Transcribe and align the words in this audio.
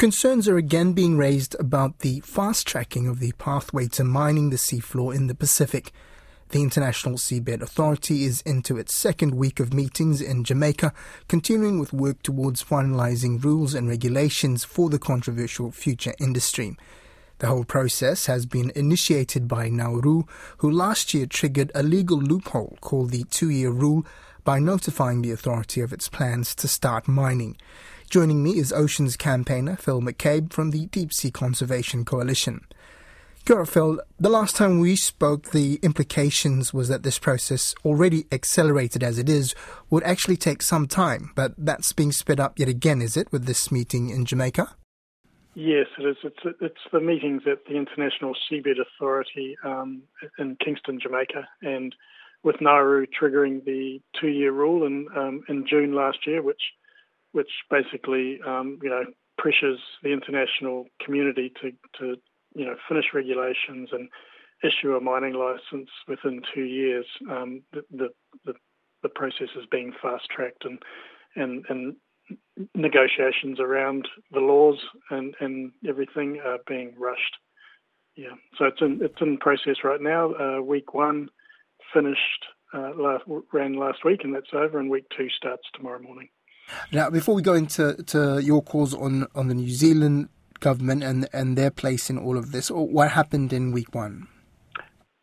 Concerns 0.00 0.48
are 0.48 0.56
again 0.56 0.94
being 0.94 1.18
raised 1.18 1.54
about 1.60 1.98
the 1.98 2.20
fast 2.20 2.66
tracking 2.66 3.06
of 3.06 3.20
the 3.20 3.32
pathway 3.32 3.86
to 3.86 4.02
mining 4.02 4.48
the 4.48 4.56
seafloor 4.56 5.14
in 5.14 5.26
the 5.26 5.34
Pacific. 5.34 5.92
The 6.48 6.62
International 6.62 7.16
Seabed 7.16 7.60
Authority 7.60 8.24
is 8.24 8.40
into 8.46 8.78
its 8.78 8.94
second 8.94 9.34
week 9.34 9.60
of 9.60 9.74
meetings 9.74 10.22
in 10.22 10.42
Jamaica, 10.42 10.94
continuing 11.28 11.78
with 11.78 11.92
work 11.92 12.22
towards 12.22 12.64
finalizing 12.64 13.44
rules 13.44 13.74
and 13.74 13.90
regulations 13.90 14.64
for 14.64 14.88
the 14.88 14.98
controversial 14.98 15.70
future 15.70 16.14
industry. 16.18 16.78
The 17.40 17.48
whole 17.48 17.64
process 17.64 18.24
has 18.24 18.46
been 18.46 18.72
initiated 18.74 19.48
by 19.48 19.68
Nauru, 19.68 20.22
who 20.56 20.70
last 20.70 21.12
year 21.12 21.26
triggered 21.26 21.72
a 21.74 21.82
legal 21.82 22.18
loophole 22.18 22.78
called 22.80 23.10
the 23.10 23.24
two 23.24 23.50
year 23.50 23.70
rule 23.70 24.06
by 24.44 24.60
notifying 24.60 25.20
the 25.20 25.32
authority 25.32 25.82
of 25.82 25.92
its 25.92 26.08
plans 26.08 26.54
to 26.54 26.68
start 26.68 27.06
mining. 27.06 27.58
Joining 28.10 28.42
me 28.42 28.58
is 28.58 28.72
Oceans 28.72 29.16
campaigner 29.16 29.76
Phil 29.76 30.00
McCabe 30.00 30.52
from 30.52 30.72
the 30.72 30.86
Deep 30.86 31.12
Sea 31.12 31.30
Conservation 31.30 32.04
Coalition. 32.04 32.66
Kia 33.44 33.64
Phil. 33.64 34.00
The 34.18 34.28
last 34.28 34.56
time 34.56 34.80
we 34.80 34.96
spoke, 34.96 35.52
the 35.52 35.78
implications 35.80 36.74
was 36.74 36.88
that 36.88 37.04
this 37.04 37.20
process, 37.20 37.72
already 37.84 38.24
accelerated 38.32 39.04
as 39.04 39.16
it 39.16 39.28
is, 39.28 39.54
would 39.90 40.02
actually 40.02 40.36
take 40.36 40.60
some 40.60 40.88
time, 40.88 41.30
but 41.36 41.54
that's 41.56 41.92
being 41.92 42.10
sped 42.10 42.40
up 42.40 42.58
yet 42.58 42.68
again, 42.68 43.00
is 43.00 43.16
it, 43.16 43.30
with 43.30 43.44
this 43.44 43.70
meeting 43.70 44.10
in 44.10 44.24
Jamaica? 44.24 44.74
Yes, 45.54 45.86
it 45.96 46.02
is. 46.02 46.16
It's, 46.24 46.56
it's 46.60 46.80
the 46.92 46.98
meetings 46.98 47.42
at 47.48 47.64
the 47.66 47.76
International 47.76 48.34
Seabed 48.50 48.80
Authority 48.80 49.56
um, 49.64 50.02
in 50.36 50.56
Kingston, 50.56 50.98
Jamaica, 51.00 51.46
and 51.62 51.94
with 52.42 52.56
Nauru 52.60 53.06
triggering 53.06 53.64
the 53.64 54.00
two-year 54.20 54.50
rule 54.50 54.84
in 54.84 55.06
um, 55.16 55.44
in 55.48 55.64
June 55.64 55.94
last 55.94 56.26
year, 56.26 56.42
which 56.42 56.60
which 57.32 57.50
basically 57.70 58.40
um, 58.46 58.78
you 58.82 58.90
know 58.90 59.04
pressures 59.38 59.78
the 60.02 60.12
international 60.12 60.84
community 61.04 61.52
to 61.60 61.70
to 61.98 62.16
you 62.54 62.64
know 62.64 62.76
finish 62.88 63.06
regulations 63.14 63.90
and 63.92 64.08
issue 64.62 64.94
a 64.94 65.00
mining 65.00 65.34
license 65.34 65.88
within 66.06 66.42
two 66.54 66.64
years. 66.64 67.06
Um, 67.30 67.62
the, 67.72 68.08
the, 68.44 68.52
the 69.02 69.08
process 69.08 69.48
is 69.56 69.64
being 69.70 69.92
fast 70.02 70.24
tracked 70.34 70.64
and 70.64 70.78
and 71.36 71.64
and 71.68 71.96
negotiations 72.74 73.58
around 73.58 74.08
the 74.30 74.40
laws 74.40 74.78
and 75.10 75.34
and 75.40 75.72
everything 75.88 76.40
are 76.44 76.58
being 76.66 76.94
rushed. 76.98 77.36
Yeah, 78.16 78.34
so 78.58 78.66
it's 78.66 78.80
in 78.80 79.00
it's 79.02 79.20
in 79.20 79.38
process 79.38 79.76
right 79.84 80.00
now. 80.00 80.34
Uh, 80.34 80.60
week 80.60 80.94
one 80.94 81.28
finished 81.94 82.44
uh, 82.74 82.90
last, 82.96 83.24
ran 83.52 83.74
last 83.74 84.04
week, 84.04 84.20
and 84.22 84.34
that's 84.34 84.52
over. 84.52 84.78
And 84.78 84.90
week 84.90 85.06
two 85.16 85.28
starts 85.30 85.62
tomorrow 85.74 86.00
morning. 86.00 86.28
Now, 86.92 87.10
before 87.10 87.34
we 87.34 87.42
go 87.42 87.54
into 87.54 87.94
to 87.94 88.40
your 88.42 88.62
calls 88.62 88.94
on, 88.94 89.26
on 89.34 89.48
the 89.48 89.54
New 89.54 89.70
Zealand 89.70 90.28
government 90.60 91.02
and 91.02 91.28
and 91.32 91.56
their 91.56 91.70
place 91.70 92.10
in 92.10 92.18
all 92.18 92.36
of 92.36 92.52
this, 92.52 92.70
what 92.70 93.10
happened 93.10 93.52
in 93.52 93.72
week 93.72 93.94
one? 93.94 94.28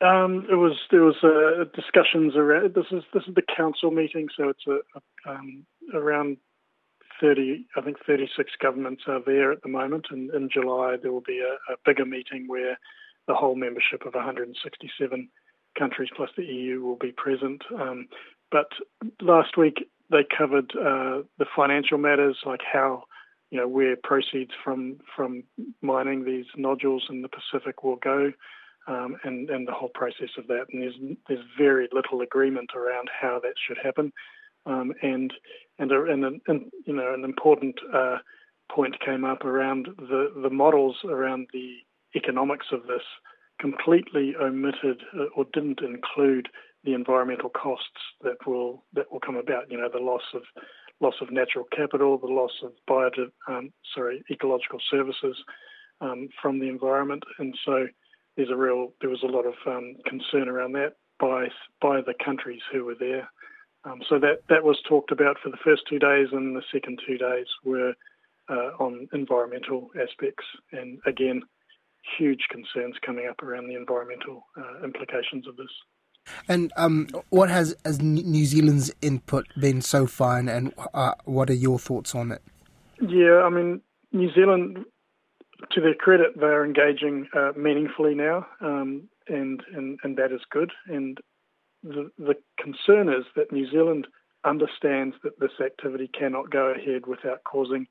Um, 0.00 0.46
it 0.50 0.56
was 0.56 0.76
there 0.90 1.02
was 1.02 1.16
uh, 1.22 1.64
discussions 1.74 2.36
around 2.36 2.74
this 2.74 2.86
is 2.90 3.02
this 3.12 3.22
is 3.28 3.34
the 3.34 3.42
council 3.56 3.90
meeting, 3.90 4.28
so 4.36 4.48
it's 4.48 4.66
a, 4.66 4.78
a 4.96 5.32
um, 5.32 5.64
around 5.92 6.36
thirty 7.20 7.66
I 7.76 7.80
think 7.80 7.96
thirty 8.06 8.28
six 8.36 8.50
governments 8.60 9.04
are 9.06 9.20
there 9.24 9.52
at 9.52 9.62
the 9.62 9.68
moment, 9.68 10.06
and 10.10 10.30
in 10.34 10.48
July 10.52 10.96
there 11.00 11.12
will 11.12 11.22
be 11.26 11.40
a, 11.40 11.72
a 11.72 11.76
bigger 11.84 12.04
meeting 12.04 12.46
where 12.48 12.78
the 13.26 13.34
whole 13.34 13.56
membership 13.56 14.04
of 14.04 14.14
167 14.14 15.28
countries 15.78 16.10
plus 16.14 16.28
the 16.36 16.44
EU 16.44 16.82
will 16.82 16.96
be 16.96 17.12
present. 17.12 17.62
Um, 17.80 18.08
but 18.50 18.68
last 19.22 19.56
week 19.56 19.88
they 20.10 20.24
covered 20.36 20.72
uh, 20.76 21.22
the 21.38 21.46
financial 21.56 21.98
matters, 21.98 22.38
like 22.44 22.60
how 22.70 23.04
you 23.50 23.58
know 23.58 23.68
where 23.68 23.96
proceeds 24.02 24.52
from 24.62 24.98
from 25.14 25.44
mining 25.82 26.24
these 26.24 26.46
nodules 26.56 27.04
in 27.08 27.22
the 27.22 27.28
Pacific 27.28 27.82
will 27.82 27.96
go, 27.96 28.32
um, 28.86 29.16
and 29.24 29.50
and 29.50 29.66
the 29.66 29.72
whole 29.72 29.90
process 29.94 30.30
of 30.38 30.46
that. 30.48 30.66
And 30.72 30.82
there's 30.82 30.98
there's 31.28 31.44
very 31.58 31.88
little 31.92 32.20
agreement 32.20 32.70
around 32.74 33.08
how 33.20 33.40
that 33.42 33.54
should 33.66 33.78
happen, 33.82 34.12
um, 34.66 34.92
and 35.02 35.32
and 35.78 35.92
a, 35.92 36.04
and, 36.04 36.24
and, 36.46 36.70
you 36.86 36.94
know 36.94 37.14
an 37.14 37.24
important 37.24 37.76
uh, 37.94 38.18
point 38.70 38.96
came 39.00 39.24
up 39.24 39.44
around 39.44 39.88
the 39.98 40.32
the 40.42 40.50
models 40.50 40.96
around 41.04 41.48
the 41.52 41.76
economics 42.16 42.66
of 42.72 42.82
this 42.86 43.02
completely 43.60 44.34
omitted 44.40 45.02
uh, 45.18 45.24
or 45.36 45.46
didn't 45.52 45.80
include 45.80 46.48
the 46.84 46.94
environmental 46.94 47.50
costs 47.50 47.88
that 48.22 48.36
will 48.46 48.84
that 48.92 49.10
will 49.10 49.20
come 49.20 49.36
about. 49.36 49.70
You 49.70 49.78
know, 49.78 49.88
the 49.92 49.98
loss 49.98 50.22
of 50.34 50.42
loss 51.00 51.14
of 51.20 51.32
natural 51.32 51.64
capital, 51.74 52.18
the 52.18 52.26
loss 52.26 52.52
of 52.62 52.72
bio, 52.86 53.10
um, 53.48 53.72
sorry, 53.94 54.22
ecological 54.30 54.80
services 54.90 55.36
um, 56.00 56.28
from 56.40 56.60
the 56.60 56.68
environment, 56.68 57.24
and 57.38 57.54
so 57.64 57.86
there's 58.36 58.50
a 58.50 58.56
real 58.56 58.92
there 59.00 59.10
was 59.10 59.22
a 59.22 59.26
lot 59.26 59.46
of 59.46 59.54
um, 59.66 59.96
concern 60.06 60.48
around 60.48 60.72
that 60.72 60.94
by 61.18 61.48
by 61.80 62.00
the 62.00 62.14
countries 62.24 62.62
who 62.72 62.84
were 62.84 62.96
there. 62.98 63.28
Um, 63.84 64.00
so 64.08 64.18
that 64.18 64.40
that 64.48 64.64
was 64.64 64.78
talked 64.88 65.12
about 65.12 65.36
for 65.42 65.50
the 65.50 65.58
first 65.64 65.82
two 65.88 65.98
days, 65.98 66.28
and 66.32 66.56
the 66.56 66.62
second 66.72 67.00
two 67.06 67.18
days 67.18 67.46
were 67.64 67.94
uh, 68.48 68.70
on 68.78 69.08
environmental 69.12 69.90
aspects, 70.00 70.44
and 70.72 70.98
again, 71.06 71.42
huge 72.18 72.46
concerns 72.50 72.96
coming 73.04 73.26
up 73.28 73.42
around 73.42 73.68
the 73.68 73.76
environmental 73.76 74.46
uh, 74.56 74.84
implications 74.84 75.46
of 75.46 75.56
this. 75.56 75.70
And 76.48 76.72
um, 76.76 77.08
what 77.30 77.50
has, 77.50 77.76
has 77.84 78.00
New 78.00 78.44
Zealand's 78.44 78.92
input 79.02 79.46
been 79.58 79.82
so 79.82 80.06
far, 80.06 80.38
and, 80.38 80.72
uh, 80.92 81.14
what 81.24 81.50
are 81.50 81.54
your 81.54 81.78
thoughts 81.78 82.14
on 82.14 82.32
it? 82.32 82.42
Yeah, 83.00 83.42
I 83.44 83.50
mean, 83.50 83.80
New 84.12 84.32
Zealand, 84.32 84.78
to 85.72 85.80
their 85.80 85.94
credit, 85.94 86.38
they're 86.38 86.64
engaging 86.64 87.28
uh, 87.36 87.52
meaningfully 87.56 88.14
now, 88.14 88.46
um, 88.60 89.08
and, 89.28 89.62
and 89.74 89.98
and 90.02 90.16
that 90.16 90.32
is 90.32 90.42
good. 90.50 90.70
And 90.86 91.18
the 91.82 92.10
the 92.18 92.34
concern 92.58 93.08
is 93.08 93.24
that 93.36 93.52
New 93.52 93.70
Zealand 93.70 94.06
understands 94.44 95.16
that 95.22 95.40
this 95.40 95.60
activity 95.64 96.08
cannot 96.18 96.50
go 96.50 96.66
ahead 96.66 97.06
without 97.06 97.44
causing 97.44 97.86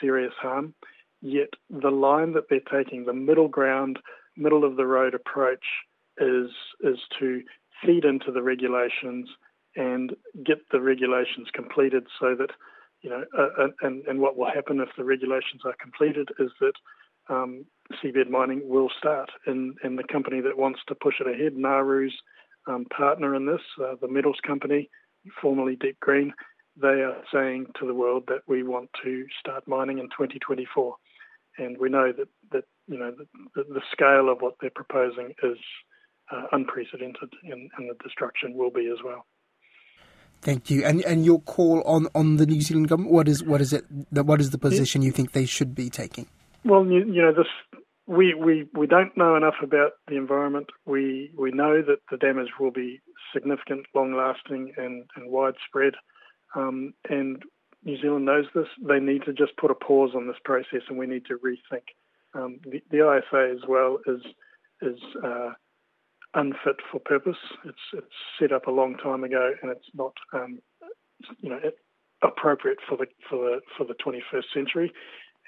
serious 0.00 0.32
harm. 0.40 0.74
Yet 1.20 1.50
the 1.68 1.90
line 1.90 2.32
that 2.32 2.44
they're 2.48 2.60
taking, 2.60 3.04
the 3.04 3.12
middle 3.12 3.48
ground, 3.48 3.98
middle 4.36 4.64
of 4.64 4.76
the 4.76 4.86
road 4.86 5.14
approach, 5.14 5.64
is 6.18 6.50
is 6.80 6.98
to 7.18 7.42
feed 7.84 8.04
into 8.04 8.32
the 8.32 8.42
regulations 8.42 9.28
and 9.76 10.14
get 10.44 10.58
the 10.72 10.80
regulations 10.80 11.48
completed 11.54 12.04
so 12.20 12.34
that, 12.34 12.50
you 13.02 13.10
know, 13.10 13.24
uh, 13.38 13.64
uh, 13.64 13.68
and, 13.82 14.04
and 14.06 14.20
what 14.20 14.36
will 14.36 14.50
happen 14.50 14.80
if 14.80 14.88
the 14.96 15.04
regulations 15.04 15.62
are 15.64 15.76
completed 15.80 16.28
is 16.38 16.50
that 16.60 16.72
um, 17.28 17.64
seabed 18.02 18.28
mining 18.30 18.62
will 18.64 18.90
start. 18.98 19.30
And, 19.46 19.76
and 19.82 19.98
the 19.98 20.04
company 20.10 20.40
that 20.40 20.58
wants 20.58 20.80
to 20.88 20.94
push 20.94 21.16
it 21.20 21.28
ahead, 21.28 21.54
Nauru's 21.54 22.14
um, 22.66 22.86
partner 22.86 23.34
in 23.34 23.46
this, 23.46 23.60
uh, 23.82 23.94
the 24.00 24.08
metals 24.08 24.38
company, 24.46 24.90
formerly 25.40 25.76
Deep 25.76 25.98
Green, 26.00 26.32
they 26.80 27.02
are 27.02 27.22
saying 27.32 27.66
to 27.78 27.86
the 27.86 27.94
world 27.94 28.24
that 28.28 28.42
we 28.46 28.62
want 28.62 28.90
to 29.02 29.26
start 29.38 29.66
mining 29.66 29.98
in 29.98 30.06
2024. 30.06 30.94
And 31.58 31.76
we 31.78 31.88
know 31.88 32.12
that, 32.12 32.28
that 32.52 32.64
you 32.86 32.98
know, 32.98 33.12
the, 33.54 33.64
the 33.64 33.82
scale 33.92 34.28
of 34.30 34.40
what 34.40 34.54
they're 34.60 34.70
proposing 34.70 35.34
is 35.42 35.58
uh, 36.30 36.42
unprecedented, 36.52 37.32
and, 37.44 37.70
and 37.76 37.90
the 37.90 37.94
destruction 38.02 38.54
will 38.54 38.70
be 38.70 38.88
as 38.88 38.98
well. 39.04 39.26
Thank 40.40 40.70
you. 40.70 40.84
And 40.84 41.04
and 41.04 41.24
your 41.24 41.40
call 41.40 41.82
on, 41.82 42.06
on 42.14 42.36
the 42.36 42.46
New 42.46 42.60
Zealand 42.60 42.88
government, 42.88 43.12
what 43.12 43.28
is 43.28 43.42
what 43.42 43.60
is 43.60 43.72
it? 43.72 43.84
What 44.10 44.40
is 44.40 44.50
the 44.50 44.58
position 44.58 45.02
you 45.02 45.10
think 45.10 45.32
they 45.32 45.46
should 45.46 45.74
be 45.74 45.90
taking? 45.90 46.28
Well, 46.64 46.86
you, 46.86 46.98
you 46.98 47.22
know, 47.22 47.32
this 47.32 47.46
we, 48.08 48.34
we 48.34 48.66
we 48.72 48.86
don't 48.86 49.16
know 49.16 49.36
enough 49.36 49.56
about 49.62 49.92
the 50.08 50.16
environment. 50.16 50.70
We 50.86 51.30
we 51.38 51.50
know 51.50 51.82
that 51.82 51.98
the 52.10 52.16
damage 52.16 52.48
will 52.58 52.70
be 52.70 53.00
significant, 53.34 53.86
long 53.94 54.14
lasting, 54.14 54.72
and, 54.76 55.04
and 55.14 55.30
widespread. 55.30 55.94
Um, 56.54 56.94
and 57.10 57.42
New 57.84 58.00
Zealand 58.00 58.24
knows 58.24 58.46
this. 58.54 58.66
They 58.82 58.98
need 58.98 59.24
to 59.24 59.32
just 59.34 59.56
put 59.58 59.70
a 59.70 59.74
pause 59.74 60.12
on 60.16 60.26
this 60.26 60.38
process, 60.42 60.82
and 60.88 60.98
we 60.98 61.06
need 61.06 61.26
to 61.26 61.38
rethink. 61.38 61.84
Um, 62.34 62.60
the, 62.64 62.82
the 62.90 62.98
ISA 62.98 63.54
as 63.54 63.68
well 63.68 63.98
is 64.06 64.22
is 64.80 64.98
uh, 65.22 65.50
unfit 66.34 66.76
for 66.90 67.00
purpose. 67.00 67.38
It's 67.64 67.78
it's 67.92 68.06
set 68.38 68.52
up 68.52 68.66
a 68.66 68.70
long 68.70 68.96
time 68.96 69.24
ago, 69.24 69.52
and 69.62 69.70
it's 69.70 69.88
not 69.94 70.14
um, 70.32 70.60
you 71.38 71.50
know 71.50 71.60
appropriate 72.22 72.78
for 72.88 72.96
the 72.96 73.06
for 73.28 73.38
the 73.38 73.60
for 73.76 73.84
the 73.84 73.94
21st 73.94 74.44
century. 74.54 74.92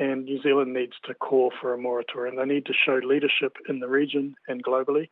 And 0.00 0.26
New 0.26 0.40
Zealand 0.42 0.72
needs 0.74 0.92
to 1.06 1.14
call 1.14 1.52
for 1.60 1.74
a 1.74 1.78
moratorium. 1.78 2.36
They 2.36 2.44
need 2.44 2.66
to 2.66 2.72
show 2.72 3.00
leadership 3.02 3.56
in 3.68 3.80
the 3.80 3.88
region 3.88 4.36
and 4.46 4.62
globally, 4.64 5.08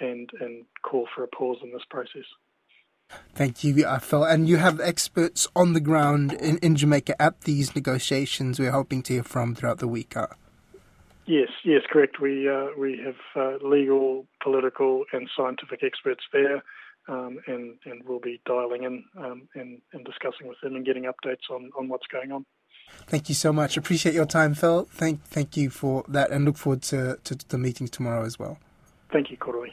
and 0.00 0.28
and 0.40 0.64
call 0.82 1.08
for 1.14 1.22
a 1.22 1.28
pause 1.28 1.58
in 1.62 1.72
this 1.72 1.84
process. 1.88 2.26
Thank 3.34 3.62
you, 3.62 3.84
Phil. 4.00 4.24
And 4.24 4.48
you 4.48 4.56
have 4.56 4.80
experts 4.80 5.46
on 5.54 5.72
the 5.72 5.80
ground 5.80 6.32
in, 6.32 6.58
in 6.58 6.74
Jamaica 6.74 7.20
at 7.20 7.42
these 7.42 7.74
negotiations 7.74 8.58
we're 8.58 8.70
hoping 8.70 9.02
to 9.04 9.12
hear 9.12 9.22
from 9.22 9.54
throughout 9.54 9.78
the 9.78 9.88
week. 9.88 10.16
Uh, 10.16 10.28
Yes, 11.26 11.48
yes, 11.64 11.82
correct. 11.90 12.20
We 12.20 12.48
uh, 12.48 12.66
we 12.76 13.00
have 13.04 13.14
uh, 13.34 13.66
legal, 13.66 14.26
political, 14.42 15.04
and 15.12 15.28
scientific 15.34 15.82
experts 15.82 16.22
there, 16.32 16.62
um, 17.08 17.38
and 17.46 17.76
and 17.86 18.02
we'll 18.04 18.20
be 18.20 18.40
dialing 18.44 18.82
in 18.82 19.04
um, 19.16 19.48
and, 19.54 19.80
and 19.92 20.04
discussing 20.04 20.48
with 20.48 20.58
them 20.62 20.76
and 20.76 20.84
getting 20.84 21.04
updates 21.04 21.50
on, 21.50 21.70
on 21.78 21.88
what's 21.88 22.06
going 22.08 22.30
on. 22.30 22.44
Thank 23.06 23.30
you 23.30 23.34
so 23.34 23.52
much. 23.52 23.76
Appreciate 23.78 24.14
your 24.14 24.26
time, 24.26 24.54
Phil. 24.54 24.86
Thank 24.90 25.22
thank 25.24 25.56
you 25.56 25.70
for 25.70 26.04
that, 26.08 26.30
and 26.30 26.44
look 26.44 26.58
forward 26.58 26.82
to, 26.82 27.18
to 27.24 27.34
the 27.48 27.58
meeting 27.58 27.88
tomorrow 27.88 28.24
as 28.24 28.38
well. 28.38 28.58
Thank 29.10 29.30
you, 29.30 29.38
Corey. 29.38 29.72